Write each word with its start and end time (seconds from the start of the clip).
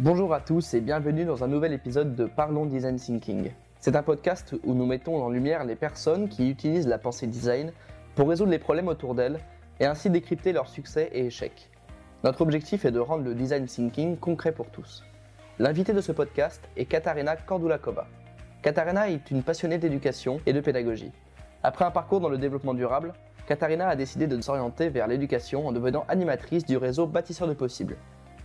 Bonjour 0.00 0.32
à 0.32 0.40
tous 0.40 0.74
et 0.74 0.80
bienvenue 0.80 1.24
dans 1.24 1.42
un 1.42 1.48
nouvel 1.48 1.72
épisode 1.72 2.14
de 2.14 2.26
Parlons 2.26 2.66
Design 2.66 3.00
Thinking. 3.00 3.50
C'est 3.80 3.96
un 3.96 4.04
podcast 4.04 4.54
où 4.62 4.72
nous 4.72 4.86
mettons 4.86 5.20
en 5.20 5.28
lumière 5.28 5.64
les 5.64 5.74
personnes 5.74 6.28
qui 6.28 6.48
utilisent 6.48 6.86
la 6.86 6.98
pensée 6.98 7.26
design 7.26 7.72
pour 8.14 8.28
résoudre 8.28 8.52
les 8.52 8.60
problèmes 8.60 8.86
autour 8.86 9.16
d'elles 9.16 9.40
et 9.80 9.86
ainsi 9.86 10.08
décrypter 10.08 10.52
leurs 10.52 10.68
succès 10.68 11.10
et 11.12 11.26
échecs. 11.26 11.68
Notre 12.22 12.42
objectif 12.42 12.84
est 12.84 12.92
de 12.92 13.00
rendre 13.00 13.24
le 13.24 13.34
design 13.34 13.66
thinking 13.66 14.16
concret 14.16 14.52
pour 14.52 14.70
tous. 14.70 15.02
L'invité 15.58 15.92
de 15.92 16.00
ce 16.00 16.12
podcast 16.12 16.62
est 16.76 16.84
Katarina 16.84 17.34
Kandulakova. 17.34 18.06
Katarina 18.62 19.10
est 19.10 19.32
une 19.32 19.42
passionnée 19.42 19.78
d'éducation 19.78 20.40
et 20.46 20.52
de 20.52 20.60
pédagogie. 20.60 21.10
Après 21.64 21.84
un 21.84 21.90
parcours 21.90 22.20
dans 22.20 22.28
le 22.28 22.38
développement 22.38 22.74
durable, 22.74 23.14
Katarina 23.48 23.88
a 23.88 23.96
décidé 23.96 24.28
de 24.28 24.40
s'orienter 24.40 24.90
vers 24.90 25.08
l'éducation 25.08 25.66
en 25.66 25.72
devenant 25.72 26.04
animatrice 26.06 26.64
du 26.64 26.76
réseau 26.76 27.08
Bâtisseurs 27.08 27.48
de 27.48 27.54
Possibles, 27.54 27.96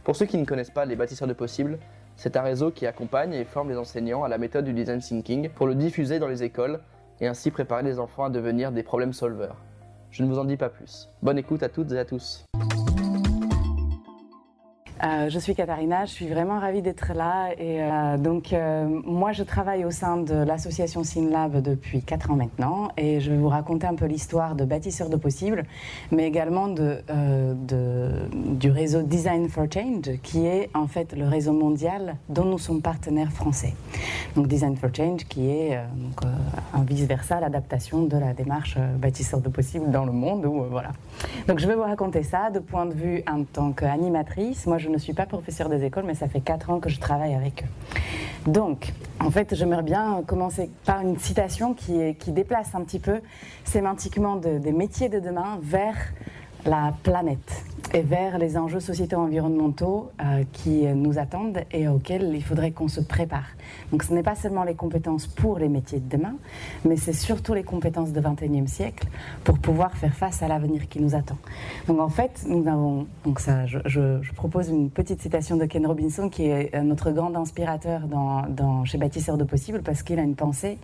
pour 0.03 0.16
ceux 0.16 0.25
qui 0.25 0.38
ne 0.38 0.45
connaissent 0.45 0.70
pas 0.70 0.85
les 0.85 0.95
bâtisseurs 0.95 1.27
de 1.27 1.34
possibles, 1.34 1.80
c'est 2.17 2.35
un 2.35 2.41
réseau 2.41 2.71
qui 2.71 2.85
accompagne 2.85 3.34
et 3.34 3.45
forme 3.45 3.70
les 3.70 3.77
enseignants 3.77 4.23
à 4.23 4.27
la 4.27 4.38
méthode 4.38 4.66
du 4.66 4.73
design 4.73 4.99
thinking 4.99 5.49
pour 5.49 5.66
le 5.66 5.75
diffuser 5.75 6.20
dans 6.20 6.27
les 6.27 6.44
écoles 6.44 6.80
et 7.21 7.27
ainsi 7.27 7.52
préparer 7.52 7.84
les 7.84 7.99
enfants 7.99 8.25
à 8.25 8.30
devenir 8.30 8.71
des 8.71 8.84
problème 8.84 9.13
solvers. 9.13 9.55
Je 10.11 10.23
ne 10.23 10.27
vous 10.27 10.39
en 10.39 10.45
dis 10.45 10.58
pas 10.58 10.70
plus. 10.70 11.09
Bonne 11.21 11.38
écoute 11.38 11.63
à 11.63 11.70
toutes 11.70 11.91
et 11.91 11.97
à 11.97 12.05
tous. 12.05 12.45
Euh, 15.03 15.30
je 15.30 15.38
suis 15.38 15.53
Katharina, 15.53 16.05
je 16.05 16.12
suis 16.12 16.27
vraiment 16.27 16.59
ravie 16.59 16.81
d'être 16.81 17.13
là. 17.13 17.49
Et 17.57 17.81
euh, 17.81 18.17
donc, 18.17 18.53
euh, 18.53 18.88
moi, 19.05 19.34
je 19.34 19.44
travaille 19.44 19.84
au 19.84 19.91
sein 19.91 20.17
de 20.17 20.34
l'association 20.34 21.03
SynLab 21.03 21.61
depuis 21.61 22.02
4 22.02 22.31
ans 22.31 22.35
maintenant. 22.35 22.88
Et 22.95 23.20
je 23.20 23.31
vais 23.31 23.38
vous 23.38 23.49
raconter 23.49 23.85
un 23.85 23.95
peu 23.95 24.05
l'histoire 24.05 24.55
de 24.55 24.63
Bâtisseurs 24.63 25.09
de 25.09 25.17
Possibles, 25.17 25.66
mais 26.11 26.25
également 26.25 26.67
de, 26.67 26.99
du 28.31 28.72
réseau 28.72 29.02
Design 29.02 29.50
for 29.50 29.66
Change, 29.72 30.19
qui 30.22 30.45
est 30.45 30.69
en 30.73 30.88
fait 30.88 31.14
le 31.14 31.27
réseau 31.27 31.52
mondial 31.52 32.16
dont 32.30 32.45
nous 32.45 32.58
sommes 32.58 32.81
partenaires 32.81 33.31
français. 33.31 33.73
Donc, 34.36 34.47
Design 34.47 34.77
for 34.77 34.89
Change, 34.95 35.25
qui 35.25 35.49
est 35.49 35.80
donc, 35.95 36.22
un 36.73 36.83
vice-versa, 36.83 37.42
l'adaptation 37.42 38.03
de 38.03 38.17
la 38.17 38.33
démarche 38.33 38.77
Bâtisseurs 38.97 39.42
de 39.42 39.49
Possibles 39.49 39.92
dans 39.92 40.05
le 40.05 40.14
monde. 40.14 40.44
Donc, 41.47 41.59
je 41.59 41.67
vais 41.67 41.75
vous 41.75 41.83
raconter 41.83 42.23
ça 42.23 42.49
de 42.52 42.59
point 42.59 42.86
de 42.86 42.94
vue 42.94 43.23
en 43.30 43.44
tant 43.44 43.72
qu'animatrice. 43.73 44.66
Moi, 44.66 44.77
je 44.77 44.92
ne 44.94 44.97
suis 44.99 45.13
pas 45.13 45.25
professeur 45.25 45.67
des 45.67 45.83
écoles, 45.83 46.05
mais 46.05 46.16
ça 46.16 46.27
fait 46.27 46.39
4 46.39 46.69
ans 46.69 46.80
que 46.80 46.89
je 46.89 46.99
travaille 46.99 47.33
avec 47.33 47.63
eux. 47.63 48.52
Donc, 48.52 48.94
en 49.19 49.31
fait, 49.31 49.55
j'aimerais 49.55 49.83
bien 49.83 50.22
commencer 50.25 50.69
par 50.86 51.02
une 51.02 51.17
citation 51.17 51.73
qui 51.73 52.16
déplace 52.27 52.75
un 52.75 52.81
petit 52.81 52.99
peu 52.99 53.19
sémantiquement 53.64 54.36
des 54.36 54.71
métiers 54.71 55.09
de 55.09 55.19
demain 55.19 55.59
vers 55.61 55.95
la 56.66 56.94
planète 57.03 57.66
et 57.94 58.02
vers 58.02 58.38
les 58.38 58.58
enjeux 58.58 58.80
sociétaux 58.80 59.17
environnementaux 59.17 60.12
euh, 60.22 60.44
qui 60.52 60.86
nous 60.86 61.20
attendent 61.20 61.59
et 61.72 61.88
auxquels 61.88 62.31
il 62.34 62.44
faudrait 62.44 62.72
qu'on 62.72 62.88
se 62.88 63.02
prépare. 63.02 63.48
Donc 63.92 64.03
ce 64.03 64.14
n'est 64.14 64.23
pas 64.23 64.36
seulement 64.36 64.64
les 64.64 64.76
compétences 64.76 65.28
pour 65.28 65.59
les 65.59 65.70
métiers 65.70 66.00
de 66.00 66.17
demain, 66.17 66.36
mais 66.86 66.98
c'est 66.98 67.14
surtout 67.14 67.54
les 67.54 67.64
compétences 67.64 68.11
du 68.11 68.20
XXIe 68.20 68.67
siècle 68.67 69.08
pour 69.44 69.59
pouvoir 69.59 69.95
faire 69.98 70.14
face 70.14 70.42
à 70.42 70.48
l'avenir 70.48 70.88
qui 70.88 71.00
nous 71.00 71.16
attend. 71.16 71.38
Donc 71.88 72.00
en 72.00 72.09
fait, 72.09 72.45
nous 72.48 72.67
avons, 72.67 73.08
donc 73.26 73.39
ça, 73.39 73.66
je, 73.66 74.31
propose 74.36 74.70
une 74.70 74.89
petite 74.89 75.22
citation 75.22 75.58
de 75.58 75.66
Ken 75.66 75.86
Robinson 75.86 76.30
qui 76.30 76.45
est 76.45 76.73
euh, 76.76 76.81
notre 76.81 77.11
grand 77.11 77.36
inspirateur 77.36 78.02
dans 78.08 78.86
chez 78.86 78.98
Bâtisseurs 78.98 79.38
de 79.38 79.44
Possible 79.44 79.81
parce 79.84 80.04
qu'il 80.04 80.20
a 80.20 80.23
une 80.23 80.36
pensée 80.36 80.78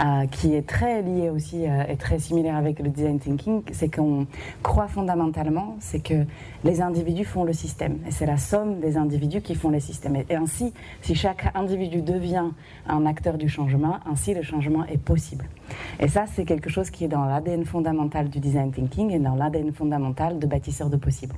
euh, 0.00 0.26
qui 0.26 0.54
est 0.54 0.66
très 0.66 1.02
liée 1.02 1.30
aussi 1.30 1.64
et 1.64 1.96
très 1.96 2.18
similaire 2.18 2.56
avec 2.56 2.78
le 2.78 2.88
design 2.88 3.18
thinking, 3.18 3.62
c'est 3.72 3.94
qu'on 3.94 4.26
croit 4.62 4.88
fondamentalement, 4.88 5.76
c'est 5.80 6.00
que 6.00 6.24
les 6.64 6.80
individus 6.80 7.24
font 7.24 7.44
le 7.44 7.52
système. 7.52 7.98
Et 8.06 8.10
c'est 8.10 8.26
la 8.26 8.36
somme 8.36 8.80
des 8.80 8.96
individus 8.96 9.40
qui 9.40 9.54
font 9.54 9.70
les 9.70 9.80
systèmes. 9.80 10.16
Et 10.28 10.34
ainsi, 10.34 10.72
si 11.00 11.14
chaque 11.14 11.50
individu 11.54 12.02
devient 12.02 12.50
un 12.86 13.06
acteur 13.06 13.38
du 13.38 13.48
changement, 13.48 13.98
ainsi 14.10 14.34
le 14.34 14.42
changement 14.42 14.84
est 14.86 14.98
possible. 14.98 15.44
Et 16.00 16.08
ça, 16.08 16.24
c'est 16.26 16.44
quelque 16.44 16.70
chose 16.70 16.90
qui 16.90 17.04
est 17.04 17.08
dans 17.08 17.24
l'ADN 17.24 17.64
fondamental 17.64 18.28
du 18.28 18.40
design 18.40 18.72
thinking 18.72 19.10
et 19.10 19.18
dans 19.18 19.34
l'ADN 19.34 19.72
fondamental 19.72 20.38
de 20.38 20.46
bâtisseur 20.46 20.90
de 20.90 20.96
possible. 20.96 21.34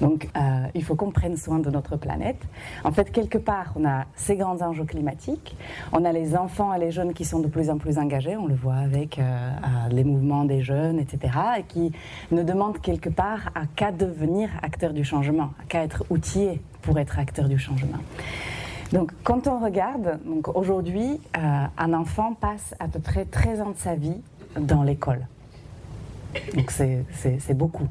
Donc, 0.00 0.28
euh, 0.36 0.66
il 0.74 0.84
faut 0.84 0.94
qu'on 0.94 1.10
prenne 1.10 1.36
soin 1.36 1.58
de 1.58 1.70
notre 1.70 1.96
planète. 1.96 2.40
En 2.84 2.92
fait, 2.92 3.10
quelque 3.10 3.38
part, 3.38 3.72
on 3.76 3.84
a 3.84 4.04
ces 4.14 4.36
grands 4.36 4.60
enjeux 4.62 4.84
climatiques, 4.84 5.56
on 5.92 6.04
a 6.04 6.12
les 6.12 6.36
enfants 6.36 6.72
et 6.74 6.78
les 6.78 6.90
jeunes 6.90 7.12
qui 7.12 7.24
sont 7.24 7.40
de 7.40 7.48
plus 7.48 7.70
en 7.70 7.78
plus 7.78 7.98
engagés, 7.98 8.36
on 8.36 8.46
le 8.46 8.54
voit 8.54 8.76
avec 8.76 9.18
euh, 9.18 9.22
euh, 9.22 9.88
les 9.90 10.04
mouvements 10.04 10.44
des 10.44 10.62
jeunes, 10.62 10.98
etc., 10.98 11.32
et 11.58 11.62
qui 11.64 11.92
nous 12.30 12.42
demandent 12.42 12.80
quelque 12.80 13.10
part 13.10 13.50
à 13.54 13.66
qu'à 13.66 13.92
devenir 13.92 14.50
acteur 14.62 14.92
du 14.92 15.04
changement, 15.04 15.50
à 15.60 15.64
qu'à 15.68 15.82
être 15.82 16.04
outillé 16.10 16.60
pour 16.82 16.98
être 16.98 17.18
acteur 17.18 17.48
du 17.48 17.58
changement. 17.58 17.98
Donc, 18.92 19.12
quand 19.22 19.46
on 19.46 19.58
regarde, 19.60 20.18
aujourd'hui, 20.54 21.20
euh, 21.36 21.64
un 21.78 21.92
enfant 21.92 22.34
passe 22.34 22.74
à 22.80 22.88
peu 22.88 22.98
près 22.98 23.24
13 23.24 23.60
ans 23.60 23.70
de 23.70 23.76
sa 23.76 23.94
vie 23.94 24.20
dans 24.58 24.82
l'école. 24.82 25.26
Donc, 26.54 26.70
c'est 26.70 27.54
beaucoup. 27.54 27.88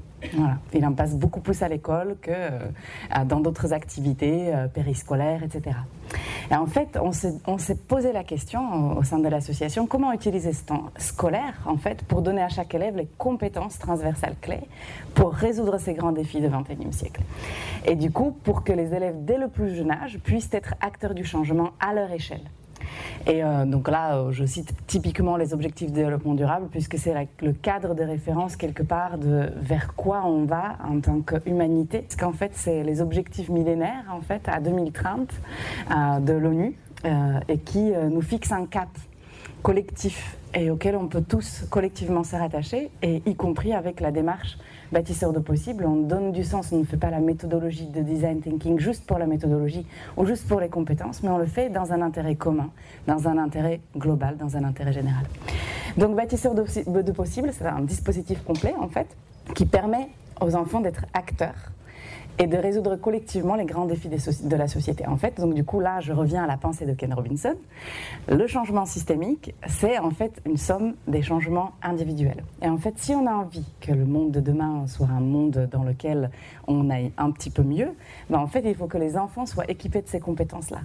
Il 0.74 0.86
en 0.86 0.94
passe 0.94 1.16
beaucoup 1.16 1.40
plus 1.40 1.62
à 1.62 1.68
l'école 1.68 2.18
que 2.22 2.32
euh, 2.32 3.26
dans 3.26 3.40
d'autres 3.40 3.74
activités 3.74 4.54
euh, 4.54 4.68
périscolaires, 4.68 5.44
etc. 5.44 5.78
Et 6.52 6.56
en 6.56 6.66
fait, 6.66 6.98
on 7.02 7.58
s'est 7.58 7.76
posé 7.76 8.12
la 8.12 8.24
question 8.24 8.98
au, 8.98 9.04
sein 9.04 9.20
de 9.20 9.28
l'association 9.28 9.86
comment 9.86 10.12
utiliser 10.12 10.54
ce 10.54 10.66
temps 10.66 10.86
scolaire 10.98 11.62
en 11.66 11.78
fait 11.78 12.04
pour 12.04 12.22
donner 12.22 12.42
à 12.42 12.50
chaque 12.50 12.74
élève 12.74 12.96
les 12.96 13.08
compétences 13.18 13.78
transversales 13.78 14.36
clés 14.42 14.68
pour 15.14 15.32
résoudre 15.34 15.78
ces 15.78 15.94
grands 15.94 16.12
défis 16.12 16.42
du 16.42 16.50
XXIe 16.50 16.92
siècle. 16.92 17.22
Et 17.86 17.96
du 17.96 18.12
coup, 18.12 18.32
pour 18.44 18.64
que 18.64 18.74
les 18.74 18.94
élèves 18.94 19.24
dès 19.24 19.38
le 19.38 19.48
plus 19.48 19.76
jeune 19.76 19.92
âge 19.92 20.20
puissent 20.20 20.50
être 20.54 20.74
acteurs 20.82 21.14
du 21.14 21.24
changement 21.24 21.70
à 21.80 21.94
leur 21.94 22.12
échelle. 22.12 22.42
Et 23.28 23.44
euh, 23.44 23.66
donc 23.66 23.90
là, 23.90 24.16
euh, 24.16 24.32
je 24.32 24.46
cite 24.46 24.74
typiquement 24.88 25.38
les 25.38 25.54
objectifs 25.54 25.92
de 25.92 25.96
développement 25.96 26.34
durable, 26.34 26.68
puisque 26.72 26.98
c'est 26.98 27.14
le 27.42 27.54
cadre 27.54 27.96
de 27.96 28.04
référence 28.04 28.56
quelque 28.56 28.84
part 28.84 29.18
de 29.18 29.52
vers 29.58 29.96
quoi 29.96 30.24
on 30.26 30.46
va 30.46 30.78
en 30.88 31.00
tant 31.00 31.22
qu'humanité. 31.22 32.00
Parce 32.00 32.16
qu'en 32.16 32.34
fait, 32.34 32.52
c'est 32.54 32.84
les 32.84 33.02
objectifs 33.02 33.50
millénaires, 33.50 34.06
en 34.12 34.22
fait, 34.22 34.48
à 34.48 34.60
2030 34.60 35.30
euh, 35.92 36.20
de 36.20 36.34
l'ONU, 36.34 36.76
et 37.48 37.60
qui 37.60 37.94
nous 38.12 38.22
fixent 38.22 38.52
un 38.52 38.66
cap 38.66 38.90
collectif 39.62 40.38
et 40.54 40.70
auquel 40.70 40.98
on 40.98 41.08
peut 41.08 41.22
tous 41.22 41.64
collectivement 41.70 42.26
se 42.26 42.36
rattacher, 42.36 42.92
et 43.02 43.22
y 43.26 43.36
compris 43.36 43.72
avec 43.72 44.02
la 44.02 44.12
démarche 44.12 44.58
bâtisseur 44.92 45.34
de 45.34 45.40
possible. 45.40 45.86
On 45.86 45.96
donne 45.98 46.32
du 46.32 46.44
sens, 46.44 46.72
on 46.72 46.80
ne 46.80 46.84
fait 46.86 46.98
pas 46.98 47.10
la 47.10 47.20
méthodologie 47.20 47.88
de 47.88 48.02
design 48.02 48.42
thinking 48.42 48.80
juste 48.80 49.06
pour 49.06 49.18
la 49.18 49.28
méthodologie 49.28 49.86
ou 50.18 50.26
juste 50.26 50.48
pour 50.48 50.60
les 50.60 50.70
compétences, 50.70 51.24
mais 51.24 51.30
on 51.30 51.38
le 51.38 51.46
fait 51.46 51.70
dans 51.70 51.92
un 51.94 52.02
intérêt 52.02 52.36
commun, 52.36 52.70
dans 53.08 53.28
un 53.28 53.38
intérêt 53.38 53.82
global, 53.98 54.38
dans 54.38 54.58
un 54.58 54.64
intérêt 54.64 54.94
général. 54.94 55.26
Donc 55.98 56.16
bâtisseur 56.16 56.54
de, 56.54 56.64
de 57.02 57.12
possible, 57.12 57.50
c'est 57.52 57.66
un 57.66 57.82
dispositif 57.82 58.44
complet 58.44 58.74
en 58.80 58.88
fait, 58.88 59.08
qui 59.56 59.66
permet 59.66 60.10
aux 60.42 60.56
enfants 60.56 60.80
d'être 60.80 61.06
acteurs 61.14 61.72
et 62.40 62.48
de 62.48 62.58
résoudre 62.58 62.96
collectivement 62.96 63.56
les 63.56 63.66
grands 63.66 63.86
défis 63.86 64.08
de 64.10 64.56
la 64.56 64.68
société. 64.68 65.06
En 65.06 65.18
fait, 65.18 65.40
donc 65.40 65.54
du 65.54 65.66
coup 65.66 65.82
là, 65.82 66.00
je 66.00 66.14
reviens 66.14 66.46
à 66.46 66.48
la 66.48 66.56
pensée 66.56 66.86
de 66.86 66.94
Ken 66.94 67.14
Robinson. 67.14 67.56
Le 68.30 68.48
changement 68.48 68.86
systémique, 68.86 69.54
c'est 69.68 70.00
en 70.00 70.12
fait 70.12 70.42
une 70.46 70.56
somme 70.56 70.94
des 71.08 71.22
changements 71.22 71.74
individuels. 71.84 72.44
Et 72.62 72.70
en 72.70 72.78
fait, 72.78 72.94
si 72.98 73.14
on 73.14 73.28
a 73.28 73.34
envie 73.34 73.66
que 73.82 73.92
le 73.92 74.06
monde 74.06 74.32
de 74.32 74.40
demain 74.40 74.88
soit 74.88 75.08
un 75.08 75.20
monde 75.20 75.68
dans 75.70 75.84
lequel 75.84 76.32
on 76.68 76.90
aille 76.90 77.12
un 77.18 77.32
petit 77.32 77.50
peu 77.50 77.62
mieux, 77.64 77.90
ben 78.30 78.40
en 78.40 78.48
fait, 78.48 78.62
il 78.66 78.76
faut 78.76 78.88
que 78.88 78.98
les 78.98 79.18
enfants 79.18 79.46
soient 79.46 79.70
équipés 79.70 80.02
de 80.02 80.08
ces 80.08 80.22
compétences-là. 80.22 80.80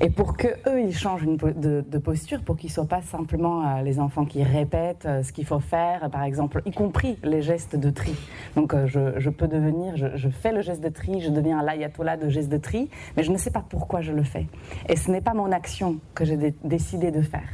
Et 0.00 0.08
pour 0.08 0.38
que 0.38 0.48
eux, 0.68 0.80
ils 0.80 0.96
changent 0.96 1.26
de, 1.26 1.98
posture, 1.98 2.40
pour 2.40 2.56
qu'ils 2.56 2.70
soient 2.70 2.86
pas 2.86 3.02
simplement 3.02 3.66
euh, 3.66 3.82
les 3.82 4.00
enfants 4.00 4.24
qui 4.24 4.42
répètent 4.42 5.06
euh, 5.06 5.22
ce 5.22 5.32
qu'il 5.32 5.44
faut 5.44 5.60
faire, 5.60 6.08
par 6.10 6.22
exemple, 6.22 6.62
y 6.64 6.70
compris 6.70 7.18
les 7.22 7.42
gestes 7.42 7.76
de 7.76 7.90
tri. 7.90 8.14
Donc, 8.56 8.72
euh, 8.72 8.86
je, 8.86 9.30
peux 9.30 9.48
devenir, 9.48 9.96
je, 9.96 10.06
je 10.16 10.28
fais 10.28 10.52
le 10.52 10.62
geste 10.62 10.82
de 10.82 10.93
je 11.20 11.30
deviens 11.30 11.62
l'ayatollah 11.62 12.16
de 12.16 12.28
gestes 12.28 12.50
de 12.50 12.58
tri, 12.58 12.88
mais 13.16 13.22
je 13.22 13.32
ne 13.32 13.36
sais 13.36 13.50
pas 13.50 13.64
pourquoi 13.68 14.00
je 14.00 14.12
le 14.12 14.22
fais. 14.22 14.46
Et 14.88 14.96
ce 14.96 15.10
n'est 15.10 15.20
pas 15.20 15.34
mon 15.34 15.52
action 15.52 15.98
que 16.14 16.24
j'ai 16.24 16.54
décidé 16.64 17.10
de 17.10 17.22
faire. 17.22 17.48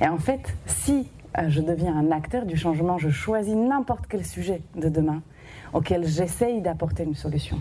Et 0.00 0.08
en 0.08 0.18
fait, 0.18 0.54
si 0.66 1.08
euh, 1.38 1.48
je 1.48 1.60
deviens 1.60 1.96
un 1.96 2.10
acteur 2.10 2.46
du 2.46 2.56
changement, 2.56 2.98
je 2.98 3.10
choisis 3.10 3.54
n'importe 3.54 4.06
quel 4.08 4.24
sujet 4.24 4.62
de 4.76 4.88
demain 4.88 5.22
auquel 5.72 6.06
j'essaye 6.06 6.60
d'apporter 6.62 7.04
une 7.04 7.14
solution. 7.14 7.58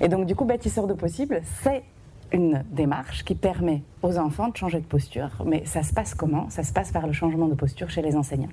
Et 0.00 0.08
donc, 0.08 0.26
du 0.26 0.34
coup, 0.34 0.44
bâtisseur 0.44 0.86
de 0.86 0.94
possible, 0.94 1.40
c'est 1.62 1.84
une 2.32 2.64
démarche 2.72 3.24
qui 3.24 3.36
permet 3.36 3.82
aux 4.02 4.18
enfants 4.18 4.48
de 4.48 4.56
changer 4.56 4.80
de 4.80 4.84
posture. 4.86 5.30
Mais 5.46 5.64
ça 5.64 5.82
se 5.82 5.92
passe 5.92 6.14
comment? 6.14 6.50
Ça 6.50 6.64
se 6.64 6.72
passe 6.72 6.90
par 6.90 7.06
le 7.06 7.12
changement 7.12 7.46
de 7.46 7.54
posture 7.54 7.88
chez 7.88 8.02
les 8.02 8.16
enseignants. 8.16 8.50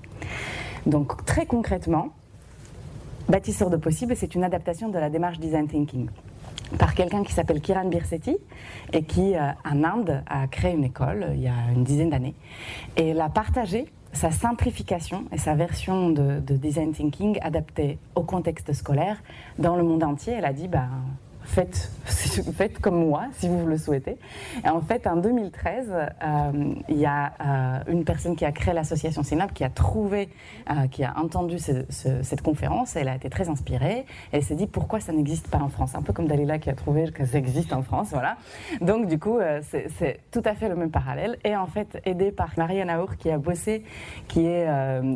Donc, 0.85 1.25
très 1.25 1.45
concrètement, 1.47 2.09
Bâtisseur 3.29 3.69
de 3.69 3.77
possible, 3.77 4.15
c'est 4.15 4.35
une 4.35 4.43
adaptation 4.43 4.89
de 4.89 4.99
la 4.99 5.09
démarche 5.09 5.39
design 5.39 5.67
thinking 5.67 6.09
par 6.77 6.95
quelqu'un 6.95 7.23
qui 7.23 7.33
s'appelle 7.33 7.61
Kiran 7.61 7.85
Birsetti 7.85 8.37
et 8.93 9.03
qui, 9.03 9.35
euh, 9.35 9.51
en 9.63 9.83
Inde, 9.83 10.23
a 10.27 10.47
créé 10.47 10.73
une 10.73 10.83
école 10.83 11.23
euh, 11.23 11.35
il 11.35 11.41
y 11.41 11.47
a 11.47 11.71
une 11.73 11.83
dizaine 11.83 12.09
d'années 12.09 12.35
et 12.97 13.09
elle 13.09 13.21
a 13.21 13.29
partagé 13.29 13.85
sa 14.11 14.31
simplification 14.31 15.25
et 15.31 15.37
sa 15.37 15.55
version 15.55 16.09
de, 16.09 16.39
design 16.39 16.91
thinking 16.91 17.39
adaptée 17.41 17.97
au 18.15 18.23
contexte 18.23 18.71
scolaire 18.73 19.21
dans 19.57 19.75
le 19.75 19.83
monde 19.83 20.03
entier. 20.03 20.33
Elle 20.33 20.45
a 20.45 20.53
dit, 20.53 20.67
bah, 20.67 20.87
faites, 21.45 22.79
comme 22.79 23.07
moi 23.07 23.25
si 23.33 23.47
vous 23.47 23.65
le 23.65 23.77
souhaitez. 23.77 24.17
Et 24.63 24.69
en 24.69 24.81
fait, 24.81 25.07
en 25.07 25.17
2013, 25.17 25.91
euh, 25.91 26.73
il 26.89 26.97
y 26.97 27.05
a 27.05 27.33
euh, 27.41 27.91
une 27.91 28.03
personne 28.03 28.35
qui 28.35 28.45
a 28.45 28.51
créé 28.51 28.73
l'association 28.73 29.23
Synap 29.23 29.53
qui 29.53 29.63
a 29.63 29.69
trouvé, 29.69 30.29
euh, 30.69 30.87
qui 30.87 31.03
a 31.03 31.17
entendu 31.17 31.57
cette 31.59 32.41
conférence, 32.41 32.95
elle 32.95 33.07
a 33.07 33.15
été 33.15 33.29
très 33.29 33.49
inspirée, 33.49 34.05
elle 34.31 34.43
s'est 34.43 34.55
dit 34.55 34.67
pourquoi 34.67 34.99
ça 34.99 35.13
n'existe 35.13 35.47
pas 35.47 35.59
en 35.59 35.69
France? 35.69 35.95
Un 35.95 36.01
peu 36.01 36.13
comme 36.13 36.27
Dalila 36.27 36.59
qui 36.59 36.69
a 36.69 36.73
trouvé 36.73 37.11
que 37.11 37.25
ça 37.25 37.37
existe 37.37 37.73
en 37.73 37.83
France, 37.83 38.09
voilà. 38.11 38.37
Donc 38.81 39.07
du 39.07 39.19
coup, 39.19 39.39
c'est 39.61 40.19
tout 40.31 40.41
à 40.45 40.53
fait 40.53 40.69
le 40.69 40.75
même 40.75 40.91
parallèle. 40.91 41.37
Et 41.43 41.55
en 41.55 41.67
fait, 41.67 42.01
aidée 42.05 42.31
par 42.31 42.51
Marianne 42.57 42.89
Aour 42.89 43.17
qui 43.17 43.29
a 43.29 43.37
bossé, 43.37 43.83
qui 44.27 44.45
est 44.45 44.67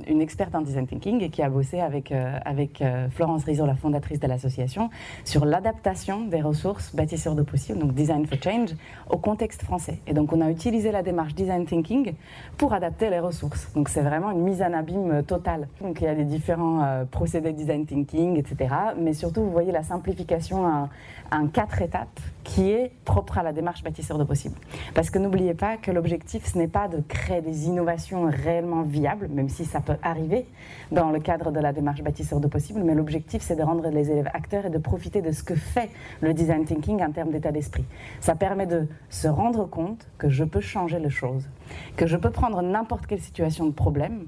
une 0.07 0.21
experte 0.21 0.55
en 0.55 0.61
design 0.61 0.87
thinking 0.87 1.21
et 1.21 1.29
qui 1.29 1.41
a 1.41 1.49
bossé 1.49 1.79
avec, 1.79 2.11
avec 2.45 2.83
Florence 3.11 3.43
Rizzo, 3.45 3.65
la 3.65 3.75
fondatrice 3.75 4.19
de 4.19 4.27
l'association, 4.27 4.89
sur 5.23 5.45
l'adaptation 5.45 6.16
des 6.25 6.41
ressources 6.41 6.95
bâtisseurs 6.95 7.35
de 7.35 7.43
possible, 7.43 7.79
donc 7.79 7.93
Design 7.93 8.25
for 8.25 8.37
Change, 8.41 8.75
au 9.09 9.17
contexte 9.17 9.63
français. 9.63 9.99
Et 10.07 10.13
donc 10.13 10.33
on 10.33 10.41
a 10.41 10.49
utilisé 10.49 10.91
la 10.91 11.03
démarche 11.03 11.35
Design 11.35 11.65
Thinking 11.65 12.13
pour 12.57 12.73
adapter 12.73 13.09
les 13.09 13.19
ressources. 13.19 13.71
Donc 13.73 13.89
c'est 13.89 14.01
vraiment 14.01 14.31
une 14.31 14.41
mise 14.41 14.61
en 14.61 14.73
abîme 14.73 15.23
totale. 15.23 15.67
Donc 15.81 16.01
il 16.01 16.05
y 16.05 16.07
a 16.07 16.13
les 16.13 16.25
différents 16.25 16.83
euh, 16.83 17.05
procédés 17.05 17.53
Design 17.53 17.85
Thinking, 17.85 18.37
etc. 18.37 18.73
Mais 18.99 19.13
surtout, 19.13 19.41
vous 19.41 19.51
voyez 19.51 19.71
la 19.71 19.83
simplification 19.83 20.65
en, 20.65 20.89
en 21.31 21.47
quatre 21.47 21.81
étapes 21.81 22.19
qui 22.43 22.71
est 22.71 22.91
propre 23.03 23.37
à 23.37 23.43
la 23.43 23.51
démarche 23.51 23.83
bâtisseur 23.83 24.17
de 24.17 24.23
possible. 24.23 24.55
Parce 24.93 25.09
que 25.09 25.19
n'oubliez 25.19 25.53
pas 25.53 25.77
que 25.77 25.91
l'objectif, 25.91 26.45
ce 26.45 26.57
n'est 26.57 26.67
pas 26.67 26.87
de 26.87 27.01
créer 27.07 27.41
des 27.41 27.67
innovations 27.67 28.29
réellement 28.29 28.83
viables, 28.83 29.27
même 29.27 29.49
si 29.49 29.65
ça 29.65 29.81
peut 29.81 29.97
arriver 30.01 30.45
dans 30.91 31.11
le 31.11 31.19
cadre 31.19 31.51
de 31.51 31.59
la 31.59 31.73
démarche 31.73 32.01
bâtisseur 32.01 32.39
de 32.39 32.47
possible, 32.47 32.81
mais 32.83 32.95
l'objectif, 32.95 33.41
c'est 33.41 33.55
de 33.55 33.63
rendre 33.63 33.87
les 33.89 34.11
élèves 34.11 34.29
acteurs 34.33 34.65
et 34.65 34.69
de 34.69 34.77
profiter 34.77 35.21
de 35.21 35.31
ce 35.31 35.43
que 35.43 35.55
fait 35.55 35.89
le 36.21 36.33
design 36.33 36.65
thinking 36.65 37.03
en 37.03 37.11
termes 37.11 37.31
d'état 37.31 37.51
d'esprit. 37.51 37.85
Ça 38.19 38.35
permet 38.35 38.65
de 38.65 38.87
se 39.09 39.27
rendre 39.27 39.65
compte 39.69 40.07
que 40.17 40.29
je 40.29 40.43
peux 40.43 40.61
changer 40.61 40.99
les 40.99 41.09
choses, 41.09 41.49
que 41.95 42.07
je 42.07 42.17
peux 42.17 42.31
prendre 42.31 42.61
n'importe 42.61 43.07
quelle 43.07 43.19
situation 43.19 43.65
de 43.65 43.71
problème, 43.71 44.25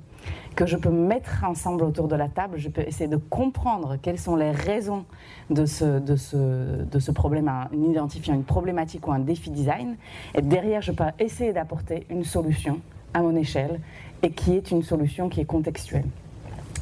que 0.56 0.66
je 0.66 0.78
peux 0.78 0.90
mettre 0.90 1.44
ensemble 1.44 1.84
autour 1.84 2.08
de 2.08 2.16
la 2.16 2.28
table, 2.28 2.58
je 2.58 2.70
peux 2.70 2.82
essayer 2.82 3.10
de 3.10 3.18
comprendre 3.18 3.98
quelles 4.02 4.20
sont 4.20 4.36
les 4.36 4.52
raisons 4.52 5.06
de 5.50 5.66
ce, 5.66 6.00
de 6.00 6.16
ce, 6.16 6.84
de 6.84 7.00
ce 7.00 7.12
problème 7.12 7.48
en 7.48 7.90
identifiant 7.90 8.34
une 8.34 8.44
problématique 8.44 9.08
ou 9.08 9.12
un 9.12 9.20
défi 9.20 9.50
design. 9.50 9.96
Et 10.36 10.42
derrière, 10.42 10.82
je 10.82 10.92
peux 10.92 11.06
essayer 11.20 11.54
d'apporter 11.54 12.06
une 12.10 12.24
solution 12.24 12.82
à 13.14 13.22
mon 13.22 13.36
échelle 13.36 13.80
et 14.22 14.32
qui 14.32 14.56
est 14.56 14.72
une 14.72 14.84
solution 14.84 15.30
qui 15.30 15.42
est 15.42 15.46
contextuelle. 15.46 16.06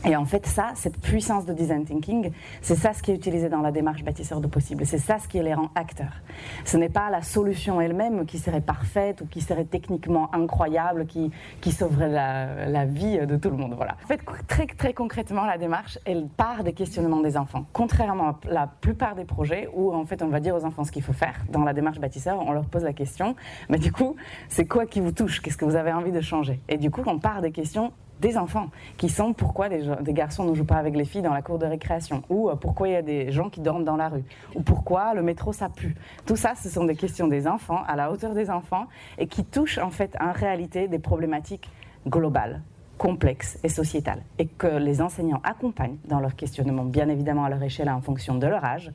Et 0.05 0.15
en 0.15 0.25
fait, 0.25 0.45
ça, 0.45 0.71
cette 0.75 0.99
puissance 0.99 1.45
de 1.45 1.53
design 1.53 1.83
thinking, 1.83 2.31
c'est 2.61 2.75
ça 2.75 2.93
ce 2.93 3.01
qui 3.01 3.11
est 3.11 3.15
utilisé 3.15 3.49
dans 3.49 3.61
la 3.61 3.71
démarche 3.71 4.03
bâtisseur 4.03 4.39
de 4.39 4.47
possible. 4.47 4.85
C'est 4.85 4.99
ça 4.99 5.19
ce 5.19 5.27
qui 5.27 5.39
les 5.39 5.53
rend 5.53 5.69
acteurs. 5.75 6.21
Ce 6.65 6.77
n'est 6.77 6.89
pas 6.89 7.09
la 7.09 7.21
solution 7.21 7.81
elle-même 7.81 8.25
qui 8.25 8.37
serait 8.37 8.61
parfaite 8.61 9.21
ou 9.21 9.25
qui 9.25 9.41
serait 9.41 9.65
techniquement 9.65 10.33
incroyable, 10.33 11.07
qui, 11.07 11.31
qui 11.61 11.71
sauverait 11.71 12.09
la, 12.09 12.67
la, 12.67 12.85
vie 12.85 13.25
de 13.25 13.35
tout 13.37 13.49
le 13.49 13.57
monde. 13.57 13.73
Voilà. 13.75 13.97
En 14.03 14.07
fait, 14.07 14.21
très, 14.47 14.67
très 14.67 14.93
concrètement, 14.93 15.45
la 15.45 15.57
démarche, 15.57 15.99
elle 16.05 16.27
part 16.27 16.63
des 16.63 16.73
questionnements 16.73 17.21
des 17.21 17.35
enfants. 17.35 17.65
Contrairement 17.73 18.29
à 18.29 18.39
la 18.49 18.67
plupart 18.67 19.15
des 19.15 19.25
projets 19.25 19.67
où, 19.73 19.93
en 19.93 20.05
fait, 20.05 20.21
on 20.21 20.27
va 20.27 20.39
dire 20.39 20.55
aux 20.55 20.63
enfants 20.63 20.83
ce 20.83 20.91
qu'il 20.91 21.03
faut 21.03 21.13
faire. 21.13 21.43
Dans 21.49 21.63
la 21.63 21.73
démarche 21.73 21.99
bâtisseur, 21.99 22.39
on 22.39 22.51
leur 22.51 22.65
pose 22.65 22.83
la 22.83 22.93
question, 22.93 23.35
mais 23.69 23.77
du 23.77 23.91
coup, 23.91 24.15
c'est 24.47 24.67
quoi 24.67 24.85
qui 24.85 24.99
vous 24.99 25.11
touche? 25.11 25.41
Qu'est-ce 25.41 25.57
que 25.57 25.65
vous 25.65 25.75
avez 25.75 25.91
envie 25.91 26.11
de 26.11 26.21
changer? 26.21 26.61
Et 26.69 26.77
du 26.77 26.91
coup, 26.91 27.01
on 27.05 27.19
part 27.19 27.41
des 27.41 27.51
questions 27.51 27.91
des 28.19 28.37
enfants 28.37 28.69
qui 28.97 29.09
sont 29.09 29.33
pourquoi 29.33 29.69
des, 29.69 30.13
garçons 30.13 30.43
ne 30.43 30.53
jouent 30.53 30.65
pas 30.65 30.77
avec 30.77 30.95
les 30.95 31.05
filles 31.05 31.21
dans 31.21 31.33
la 31.33 31.41
cour 31.41 31.59
de 31.59 31.65
récréation 31.65 32.23
ou 32.29 32.49
euh, 32.49 32.55
pourquoi 32.55 32.87
il 32.87 32.93
y 32.93 32.95
a 32.95 33.01
des 33.01 33.31
gens 33.31 33.49
qui 33.49 33.61
dorment 33.61 33.83
dans 33.83 33.97
la 33.97 34.09
rue 34.09 34.23
ou 34.55 34.61
pourquoi 34.61 35.13
le 35.13 35.21
métro 35.21 35.53
ça 35.53 35.69
pue. 35.69 35.95
Tout 36.25 36.35
ça, 36.35 36.53
ce 36.55 36.69
sont 36.69 36.85
des 36.85 36.95
questions 36.95 37.27
des 37.27 37.47
enfants 37.47 37.83
à 37.87 37.95
la 37.95 38.11
hauteur 38.11 38.33
des 38.33 38.49
enfants 38.49 38.87
et 39.17 39.27
qui 39.27 39.43
touchent 39.43 39.77
en 39.77 39.91
fait 39.91 40.15
en 40.19 40.31
réalité 40.31 40.87
des 40.87 40.99
problématiques 40.99 41.69
globales 42.07 42.61
complexes 42.97 43.59
et 43.63 43.69
sociétales 43.69 44.23
et 44.39 44.47
que 44.47 44.67
les 44.67 45.01
enseignants 45.01 45.41
accompagnent 45.43 45.97
dans 46.05 46.19
leur 46.19 46.35
questionnement, 46.35 46.83
bien 46.83 47.09
évidemment 47.09 47.45
à 47.45 47.49
leur 47.49 47.61
échelle 47.63 47.89
en 47.89 48.01
fonction 48.01 48.35
de 48.35 48.47
leur 48.47 48.63
âge, 48.65 48.91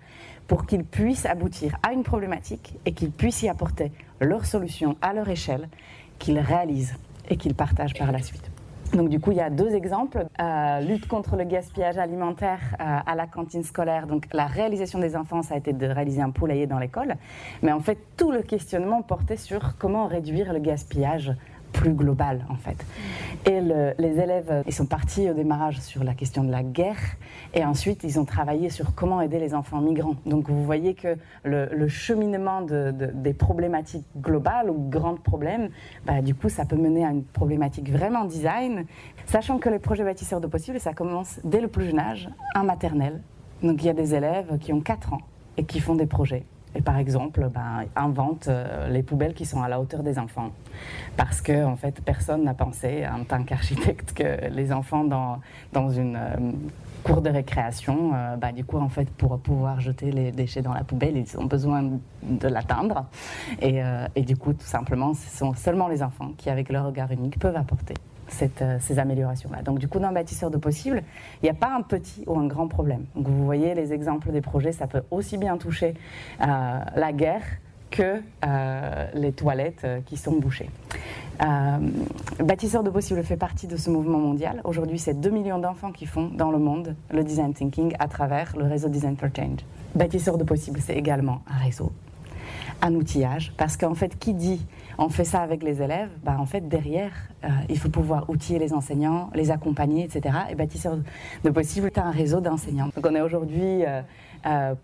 pour 0.49 0.67
qu'ils 0.67 0.85
puissent 0.85 1.27
aboutir 1.27 1.77
à 1.83 1.93
une 1.93 2.03
problématique 2.03 2.75
et 2.85 2.93
qu'ils 2.93 3.13
puissent 3.13 3.43
y 3.43 3.49
apporter 3.49 3.93
leur 4.21 4.45
solution 4.45 4.97
à 5.01 5.13
leur 5.13 5.29
échelle, 5.29 5.69
qu'ils 6.19 6.39
réalisent 6.39 6.97
et 7.29 7.37
qu'ils 7.37 7.55
partagent 7.55 7.95
par 7.95 8.13
la 8.13 8.21
suite. 8.21 8.52
Donc 8.93 9.09
du 9.09 9.21
coup, 9.21 9.31
il 9.31 9.39
y 9.39 9.41
a 9.41 9.49
deux 9.49 9.75
exemples. 9.75 10.27
Euh, 10.41 10.81
lutte 10.81 11.09
contre 11.09 11.37
le 11.37 11.45
gaspillage 11.45 11.97
alimentaire 11.97 12.61
euh, 12.73 12.99
à 13.07 13.15
la 13.15 13.27
cantine 13.27 13.65
scolaire. 13.65 14.07
Donc 14.07 14.27
la 14.33 14.47
réalisation 14.47 14.99
des 14.99 15.17
enfants, 15.17 15.43
ça 15.43 15.55
a 15.55 15.57
été 15.57 15.73
de 15.73 15.87
réaliser 15.87 16.21
un 16.21 16.31
poulailler 16.31 16.67
dans 16.67 16.79
l'école. 16.79 17.15
Mais 17.63 17.73
en 17.73 17.81
fait, 17.81 17.99
tout 18.17 18.31
le 18.31 18.43
questionnement 18.43 19.01
portait 19.03 19.39
sur 19.39 19.79
comment 19.79 20.07
réduire 20.07 20.53
le 20.53 20.59
gaspillage 20.59 21.33
plus 21.73 21.95
global 21.95 22.45
en 22.49 22.57
fait. 22.57 22.85
Et 23.47 23.61
les 23.61 24.21
élèves, 24.21 24.63
ils 24.67 24.73
sont 24.73 24.87
partis 24.87 25.29
au 25.29 25.35
démarrage 25.35 25.81
sur 25.81 26.05
la 26.05 26.15
question 26.15 26.45
de 26.45 26.51
la 26.51 26.63
guerre 26.63 27.17
et 27.55 27.65
ensuite 27.65 28.05
ils 28.05 28.21
ont 28.21 28.25
travaillé 28.25 28.71
sur 28.71 28.95
comment 28.95 29.21
aider 29.21 29.39
les 29.39 29.55
enfants 29.55 29.81
migrants. 29.81 30.17
Donc 30.27 30.49
vous 30.49 30.65
voyez 30.65 30.95
que 30.95 31.17
le, 31.45 31.89
cheminement 31.89 32.63
des 32.63 33.35
problématiques 33.35 34.07
globales 34.17 34.71
ou 34.71 34.89
grands 34.89 35.17
problèmes, 35.17 35.71
bah, 36.07 36.23
du 36.23 36.35
coup 36.35 36.49
ça 36.49 36.65
peut 36.65 36.77
mener 36.77 37.05
à 37.05 37.11
une 37.11 37.25
problématique 37.25 37.91
vraiment 37.91 38.25
design, 38.25 38.85
sachant 39.27 39.59
que 39.59 39.69
les 39.69 39.79
projets 39.79 40.05
bâtisseurs 40.05 40.41
de 40.41 40.47
possible, 40.47 40.79
ça 40.81 40.93
commence 40.93 41.41
dès 41.45 41.61
le 41.61 41.69
plus 41.69 41.87
jeune 41.87 41.99
âge, 41.99 42.29
en 42.55 42.65
maternelle. 42.65 43.23
Donc 43.63 43.83
il 43.83 43.87
y 43.87 43.91
a 43.91 43.95
des 43.95 44.15
élèves 44.15 44.59
qui 44.59 44.73
ont 44.73 44.81
4 44.81 45.13
ans 45.15 45.21
et 45.57 45.65
qui 45.65 45.81
font 45.81 45.95
des 45.95 46.07
projets 46.07 46.45
et 46.75 46.81
par 46.81 46.97
exemple, 46.99 47.49
ben, 47.53 47.85
invente 47.97 48.49
euh, 48.49 48.89
les 48.89 49.03
poubelles 49.03 49.35
qui 49.35 49.45
sont 49.45 49.63
à 49.63 49.69
la 49.69 49.81
hauteur 49.81 50.03
des 50.03 50.19
enfants. 50.19 50.51
Parce 51.17 51.41
que, 51.41 51.65
en 51.65 51.77
fait, 51.77 52.01
personne 52.03 52.45
n'a 52.45 52.55
pensé, 52.55 53.07
en 53.07 53.25
tant 53.25 53.43
qu'architecte, 53.45 54.13
que 54.15 54.49
les 54.49 54.73
enfants 54.73 55.05
dans, 55.05 55.41
dans 55.73 55.91
une 55.91 56.17
euh, 56.17 56.53
cour 57.05 57.21
de 57.21 57.29
récréation, 57.29 58.13
euh, 58.15 58.37
ben, 58.37 58.53
du 58.53 58.65
coup, 58.65 58.79
en 58.79 58.89
fait, 58.89 59.11
pour 59.11 59.39
pouvoir 59.39 59.81
jeter 59.81 60.11
les 60.13 60.33
déchets 60.33 60.63
dans 60.63 60.73
la 60.73 60.85
poubelle, 60.85 61.17
ils 61.17 61.39
ont 61.39 61.45
besoin 61.45 61.83
de 62.23 62.49
l'atteindre. 62.49 63.05
Et, 63.61 63.81
et 64.15 64.23
du 64.23 64.37
coup, 64.37 64.53
tout 64.53 64.67
simplement, 64.67 65.13
ce 65.15 65.37
sont 65.37 65.55
seulement 65.55 65.89
les 65.89 66.03
enfants 66.03 66.33
qui, 66.37 66.49
avec 66.49 66.71
leur 66.71 66.87
regard 66.87 67.11
unique, 67.11 67.39
peuvent 67.39 67.57
apporter 67.57 67.95
euh, 68.61 68.79
ces 68.81 68.99
améliorations-là. 68.99 69.63
Donc 69.63 69.79
du 69.79 69.89
coup, 69.89 69.99
dans 69.99 70.13
bâtisseur 70.13 70.51
de 70.51 70.57
possible, 70.57 71.03
il 71.43 71.45
n'y 71.45 71.51
a 71.51 71.55
pas 71.55 71.75
un 71.75 71.83
petit 71.83 72.25
ou 72.27 72.39
un 72.39 72.47
grand 72.47 72.69
problème. 72.69 73.05
Donc 73.15 73.29
vous 73.29 73.45
voyez 73.45 73.75
les 73.75 73.93
exemples 73.93 74.31
des 74.31 74.41
projets, 74.41 74.73
ça 74.73 74.87
peut 74.87 75.03
aussi 75.11 75.39
bien 75.39 75.57
toucher 75.57 75.95
euh, 76.41 76.79
la 76.97 77.13
guerre 77.13 77.43
que 77.91 78.23
euh, 78.45 79.07
les 79.15 79.33
toilettes 79.33 79.87
qui 80.07 80.17
sont 80.17 80.33
bouchées. 80.33 80.71
Bâtisseur 82.39 82.83
de 82.83 82.91
possible 82.91 83.23
fait 83.23 83.37
partie 83.37 83.67
de 83.67 83.77
ce 83.77 83.91
mouvement 83.91 84.19
mondial. 84.19 84.61
Aujourd'hui, 84.65 84.99
c'est 84.99 85.21
2 85.21 85.29
millions 85.29 85.59
d'enfants 85.59 85.93
qui 85.93 86.07
font 86.07 86.29
dans 86.29 86.51
le 86.51 86.59
monde 86.59 86.95
le 87.11 87.25
design 87.25 87.53
thinking 87.53 87.95
à 87.99 88.07
travers 88.07 88.57
le 88.57 88.65
réseau 88.65 88.89
Design 88.89 89.17
for 89.17 89.29
Change. 89.35 89.59
Bâtisseur 89.95 90.39
de 90.39 90.45
possible, 90.45 90.81
c'est 90.81 90.95
également 90.95 91.43
un 91.49 91.59
réseau 91.63 91.93
un 92.83 92.95
outillage, 92.95 93.53
parce 93.57 93.77
qu'en 93.77 93.95
fait, 93.95 94.19
qui 94.19 94.35
dit 94.35 94.61
on 94.99 95.09
fait 95.09 95.25
ça 95.25 95.41
avec 95.41 95.63
les 95.63 95.83
élèves, 95.83 96.11
bah, 96.23 96.37
en 96.39 96.47
fait, 96.47 96.69
derrière, 96.69 97.13
euh, 97.45 97.49
il 97.69 97.79
faut 97.79 97.89
pouvoir 97.89 98.29
outiller 98.29 98.59
les 98.59 98.73
enseignants, 98.73 99.31
les 99.35 99.51
accompagner, 99.51 100.05
etc. 100.05 100.37
Et 100.51 100.55
bâtisseur 100.55 100.97
de 101.45 101.51
possible, 101.51 101.91
tu 101.91 102.01
un 102.01 102.11
réseau 102.11 102.41
d'enseignants. 102.41 102.91
Donc 102.95 103.07
on 103.09 103.15
est 103.15 103.21
aujourd'hui 103.21 103.85
euh, 103.85 104.03
euh, 104.47 104.75